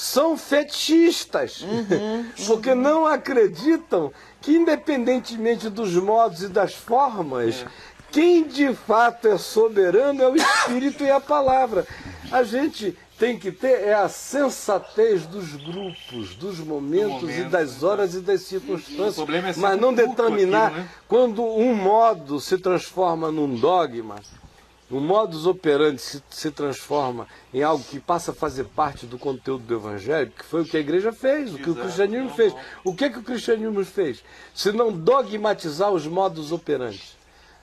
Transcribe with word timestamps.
são 0.00 0.34
fetichistas, 0.34 1.60
uhum, 1.60 2.24
porque 2.46 2.74
não 2.74 3.04
acreditam 3.04 4.10
que, 4.40 4.56
independentemente 4.56 5.68
dos 5.68 5.94
modos 5.94 6.42
e 6.42 6.48
das 6.48 6.72
formas, 6.72 7.56
é. 7.60 7.66
quem 8.10 8.44
de 8.44 8.72
fato 8.74 9.28
é 9.28 9.36
soberano 9.36 10.22
é 10.22 10.26
o 10.26 10.34
Espírito 10.34 11.04
e 11.04 11.10
a 11.10 11.20
palavra. 11.20 11.86
A 12.32 12.42
gente 12.42 12.96
tem 13.18 13.38
que 13.38 13.52
ter 13.52 13.88
é 13.88 13.92
a 13.92 14.08
sensatez 14.08 15.26
dos 15.26 15.54
grupos, 15.56 16.34
dos 16.34 16.58
momentos 16.60 17.20
momento, 17.20 17.38
e 17.38 17.44
das 17.44 17.82
horas 17.82 18.14
e 18.14 18.20
das 18.20 18.40
circunstâncias, 18.40 19.18
é 19.18 19.52
mas 19.58 19.78
não 19.78 19.92
determinar 19.92 20.68
aquilo, 20.68 20.80
né? 20.80 20.88
quando 21.06 21.44
um 21.44 21.74
modo 21.74 22.40
se 22.40 22.56
transforma 22.56 23.30
num 23.30 23.54
dogma, 23.54 24.16
o 24.90 24.98
modus 24.98 25.46
operandi 25.46 26.02
se, 26.02 26.22
se, 26.28 26.50
transforma 26.50 27.28
em 27.54 27.62
algo 27.62 27.84
que 27.84 28.00
passa 28.00 28.32
a 28.32 28.34
fazer 28.34 28.64
parte 28.64 29.06
do 29.06 29.18
conteúdo 29.18 29.62
do 29.64 29.74
Evangelho, 29.74 30.32
que 30.36 30.44
foi 30.44 30.62
o 30.62 30.64
que 30.64 30.76
a 30.76 30.80
igreja 30.80 31.12
fez, 31.12 31.54
o 31.54 31.58
que 31.58 31.70
o 31.70 31.76
cristianismo 31.76 32.30
fez. 32.30 32.54
O 32.82 32.94
que, 32.94 33.08
que 33.08 33.18
o 33.18 33.22
cristianismo 33.22 33.84
fez? 33.84 34.24
Se 34.52 34.72
não 34.72 34.90
dogmatizar 34.90 35.92
os 35.92 36.06
modus 36.06 36.50
operandi. 36.50 37.16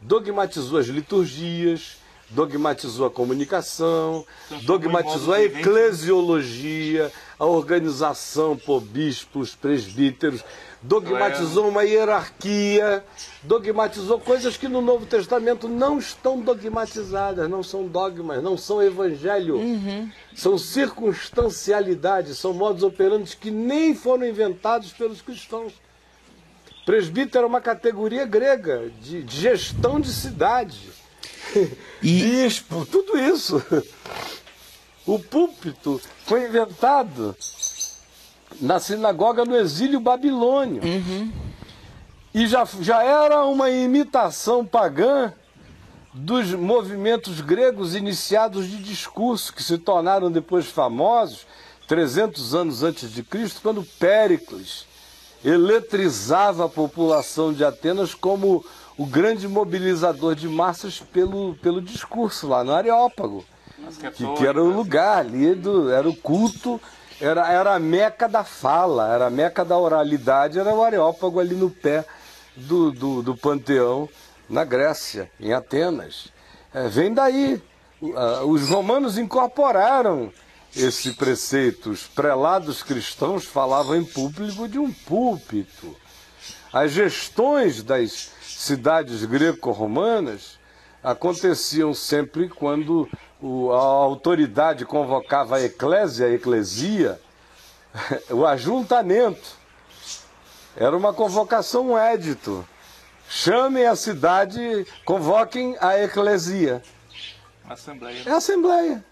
Dogmatizou 0.00 0.78
as 0.78 0.86
liturgias, 0.86 1.98
dogmatizou 2.30 3.06
a 3.06 3.10
comunicação, 3.10 4.24
dogmatizou 4.62 5.34
a 5.34 5.42
eclesiologia, 5.42 7.12
a 7.38 7.44
organização 7.44 8.56
por 8.56 8.80
bispos, 8.80 9.54
presbíteros, 9.54 10.44
dogmatizou 10.82 11.68
uma 11.68 11.82
hierarquia, 11.84 13.04
dogmatizou 13.42 14.20
coisas 14.20 14.56
que 14.56 14.68
no 14.68 14.80
Novo 14.80 15.06
Testamento 15.06 15.68
não 15.68 15.98
estão 15.98 16.40
dogmatizadas, 16.40 17.50
não 17.50 17.62
são 17.62 17.86
dogmas, 17.86 18.42
não 18.42 18.56
são 18.56 18.82
evangelho, 18.82 19.56
uhum. 19.56 20.10
são 20.34 20.56
circunstancialidades, 20.56 22.38
são 22.38 22.54
modos 22.54 22.82
operantes 22.82 23.34
que 23.34 23.50
nem 23.50 23.94
foram 23.94 24.26
inventados 24.26 24.92
pelos 24.92 25.20
cristãos. 25.20 25.72
Presbítero 26.86 27.44
é 27.44 27.46
uma 27.46 27.60
categoria 27.60 28.24
grega 28.24 28.90
de, 29.00 29.22
de 29.22 29.40
gestão 29.40 30.00
de 30.00 30.10
cidade, 30.10 30.99
e... 32.02 32.42
bispo, 32.42 32.86
tudo 32.86 33.18
isso. 33.18 33.62
O 35.06 35.18
púlpito 35.18 36.00
foi 36.24 36.46
inventado 36.46 37.36
na 38.60 38.78
sinagoga 38.78 39.44
no 39.44 39.56
exílio 39.56 40.00
babilônio. 40.00 40.82
Uhum. 40.82 41.32
E 42.32 42.46
já, 42.46 42.64
já 42.80 43.02
era 43.02 43.44
uma 43.44 43.70
imitação 43.70 44.64
pagã 44.64 45.32
dos 46.12 46.52
movimentos 46.52 47.40
gregos 47.40 47.94
iniciados 47.94 48.68
de 48.68 48.78
discurso, 48.78 49.52
que 49.52 49.62
se 49.62 49.78
tornaram 49.78 50.30
depois 50.30 50.66
famosos, 50.66 51.46
300 51.88 52.54
anos 52.54 52.82
antes 52.82 53.12
de 53.12 53.22
Cristo, 53.22 53.60
quando 53.62 53.82
Péricles 53.82 54.86
eletrizava 55.44 56.66
a 56.66 56.68
população 56.68 57.52
de 57.52 57.64
Atenas 57.64 58.14
como 58.14 58.64
o 59.00 59.06
grande 59.06 59.48
mobilizador 59.48 60.34
de 60.34 60.46
massas 60.46 61.00
pelo, 61.00 61.54
pelo 61.62 61.80
discurso 61.80 62.46
lá 62.46 62.62
no 62.62 62.74
Areópago. 62.74 63.42
Que, 64.14 64.36
que 64.36 64.46
era 64.46 64.62
o 64.62 64.68
lugar 64.68 65.20
ali, 65.20 65.54
do, 65.54 65.90
era 65.90 66.06
o 66.06 66.14
culto 66.14 66.78
era, 67.18 67.50
era 67.50 67.74
a 67.74 67.78
meca 67.78 68.28
da 68.28 68.44
fala, 68.44 69.10
era 69.10 69.28
a 69.28 69.30
meca 69.30 69.64
da 69.64 69.78
oralidade, 69.78 70.58
era 70.58 70.74
o 70.74 70.82
Areópago 70.82 71.40
ali 71.40 71.54
no 71.54 71.70
pé 71.70 72.04
do, 72.54 72.92
do, 72.92 73.22
do 73.22 73.34
panteão 73.34 74.06
na 74.46 74.64
Grécia, 74.64 75.30
em 75.40 75.54
Atenas. 75.54 76.28
É, 76.74 76.86
vem 76.86 77.14
daí. 77.14 77.58
Os 78.46 78.68
romanos 78.68 79.16
incorporaram 79.16 80.30
esse 80.76 81.14
preceito. 81.14 81.90
Os 81.90 82.02
prelados 82.02 82.82
cristãos 82.82 83.46
falavam 83.46 83.96
em 83.96 84.04
público 84.04 84.68
de 84.68 84.78
um 84.78 84.92
púlpito. 84.92 85.96
As 86.70 86.92
gestões 86.92 87.82
das 87.82 88.30
cidades 88.60 89.24
greco-romanas 89.24 90.58
aconteciam 91.02 91.94
sempre 91.94 92.46
quando 92.46 93.08
o, 93.40 93.72
a 93.72 93.80
autoridade 93.80 94.84
convocava 94.84 95.56
a 95.56 95.62
eclésia, 95.62 96.26
a 96.26 96.30
eclesia, 96.30 97.18
o 98.28 98.44
ajuntamento. 98.44 99.58
Era 100.76 100.94
uma 100.94 101.14
convocação, 101.14 101.92
um 101.92 101.98
édito. 101.98 102.66
Chamem 103.26 103.86
a 103.86 103.96
cidade, 103.96 104.86
convoquem 105.06 105.74
a 105.80 105.98
eclesia. 105.98 106.82
Assembleia. 107.66 108.22
É 108.26 108.30
a 108.30 108.36
assembleia. 108.36 109.04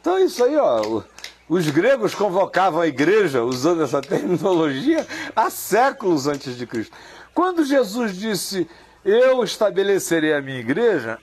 Então 0.00 0.16
é 0.16 0.22
isso 0.22 0.42
aí, 0.42 0.56
ó. 0.56 1.02
Os 1.50 1.68
gregos 1.68 2.14
convocavam 2.14 2.80
a 2.80 2.86
igreja, 2.86 3.42
usando 3.42 3.82
essa 3.82 4.00
terminologia, 4.00 5.04
há 5.34 5.50
séculos 5.50 6.28
antes 6.28 6.56
de 6.56 6.64
Cristo. 6.64 6.96
Quando 7.34 7.64
Jesus 7.64 8.16
disse, 8.16 8.68
eu 9.04 9.42
estabelecerei 9.42 10.32
a 10.32 10.40
minha 10.40 10.60
igreja, 10.60 11.18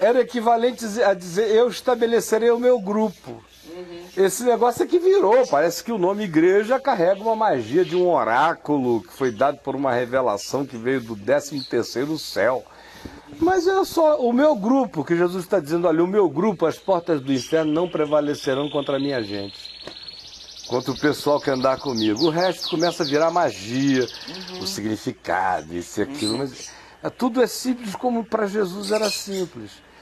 era 0.00 0.22
equivalente 0.22 0.86
a 1.02 1.12
dizer 1.12 1.50
eu 1.50 1.68
estabelecerei 1.68 2.50
o 2.50 2.58
meu 2.58 2.80
grupo. 2.80 3.44
Uhum. 3.68 4.06
Esse 4.16 4.44
negócio 4.44 4.82
é 4.82 4.86
que 4.86 4.98
virou, 4.98 5.46
parece 5.46 5.84
que 5.84 5.92
o 5.92 5.98
nome 5.98 6.24
igreja 6.24 6.80
carrega 6.80 7.20
uma 7.20 7.36
magia 7.36 7.84
de 7.84 7.94
um 7.94 8.08
oráculo 8.08 9.02
que 9.02 9.12
foi 9.12 9.30
dado 9.30 9.58
por 9.58 9.76
uma 9.76 9.92
revelação 9.92 10.64
que 10.64 10.78
veio 10.78 11.02
do 11.02 11.14
13 11.14 11.62
terceiro 11.64 12.18
céu. 12.18 12.64
Mas 13.40 13.66
é 13.66 13.84
só 13.84 14.20
o 14.20 14.32
meu 14.32 14.54
grupo, 14.54 15.04
que 15.04 15.16
Jesus 15.16 15.44
está 15.44 15.58
dizendo, 15.58 15.88
olha, 15.88 16.04
o 16.04 16.06
meu 16.06 16.28
grupo, 16.28 16.66
as 16.66 16.78
portas 16.78 17.20
do 17.20 17.32
inferno 17.32 17.72
não 17.72 17.88
prevalecerão 17.88 18.68
contra 18.70 18.96
a 18.96 19.00
minha 19.00 19.22
gente. 19.22 19.74
Contra 20.68 20.92
o 20.92 20.98
pessoal 20.98 21.40
que 21.40 21.50
andar 21.50 21.78
comigo. 21.78 22.24
O 22.24 22.30
resto 22.30 22.70
começa 22.70 23.02
a 23.02 23.06
virar 23.06 23.30
magia, 23.30 24.06
uhum. 24.52 24.60
o 24.60 24.66
significado, 24.66 25.74
isso 25.74 26.00
e 26.00 26.02
aquilo. 26.02 26.38
Mas 26.38 26.70
é, 27.02 27.10
tudo 27.10 27.42
é 27.42 27.46
simples 27.46 27.94
como 27.94 28.24
para 28.24 28.46
Jesus 28.46 28.90
era 28.90 29.10
simples. 29.10 29.72